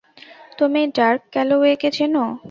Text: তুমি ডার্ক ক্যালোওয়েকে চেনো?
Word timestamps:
তুমি 0.57 0.81
ডার্ক 0.95 1.21
ক্যালোওয়েকে 1.33 1.89
চেনো? 1.97 2.23